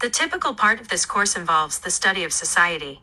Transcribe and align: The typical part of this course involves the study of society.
The 0.00 0.08
typical 0.08 0.54
part 0.54 0.80
of 0.80 0.88
this 0.88 1.04
course 1.04 1.36
involves 1.36 1.80
the 1.80 1.90
study 1.90 2.24
of 2.24 2.32
society. 2.32 3.02